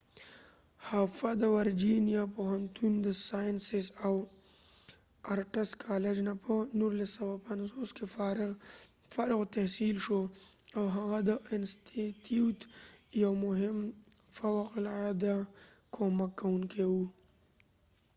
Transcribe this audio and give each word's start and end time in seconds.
هفه 0.89 1.29
د 1.41 1.43
ورجېنیا 1.55 2.23
پوهنتون 2.35 2.91
د 3.05 3.07
ساینسز 3.27 3.85
او 4.05 4.15
آرټس 5.33 5.69
کالج 5.85 6.17
نه 6.27 6.33
په 6.43 6.53
1950 6.79 7.97
کې 7.97 8.05
فارغ 9.15 9.37
التحصیل 9.45 9.97
شو 10.05 10.21
.او 10.77 10.83
هغه 10.97 11.19
د 11.29 11.31
انستیتیوت 11.55 12.59
یو 13.23 13.31
مهم 13.45 13.77
او 13.89 13.93
فوق 14.37 14.69
العاده 14.79 15.35
کومک 15.95 16.31
کوونکې 16.41 16.85
و 16.91 16.93